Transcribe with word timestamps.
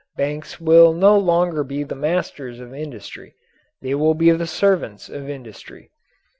Banks 0.17 0.59
will 0.59 0.93
no 0.93 1.15
longer 1.15 1.63
be 1.63 1.83
the 1.83 1.93
masters 1.93 2.59
of 2.59 2.73
industry. 2.73 3.35
They 3.83 3.93
will 3.93 4.15
be 4.15 4.31
the 4.31 4.47
servants 4.47 5.09
of 5.09 5.29
industry. 5.29 5.91